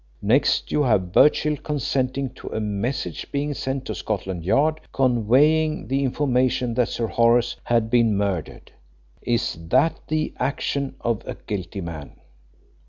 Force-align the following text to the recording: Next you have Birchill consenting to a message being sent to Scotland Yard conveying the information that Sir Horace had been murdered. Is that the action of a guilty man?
Next 0.23 0.71
you 0.71 0.81
have 0.81 1.11
Birchill 1.11 1.57
consenting 1.57 2.31
to 2.31 2.47
a 2.47 2.59
message 2.59 3.31
being 3.31 3.53
sent 3.53 3.85
to 3.85 3.93
Scotland 3.93 4.43
Yard 4.43 4.81
conveying 4.91 5.89
the 5.89 6.03
information 6.03 6.73
that 6.73 6.89
Sir 6.89 7.05
Horace 7.05 7.55
had 7.65 7.91
been 7.91 8.17
murdered. 8.17 8.71
Is 9.21 9.59
that 9.67 9.99
the 10.07 10.33
action 10.39 10.95
of 11.01 11.21
a 11.27 11.35
guilty 11.45 11.81
man? 11.81 12.13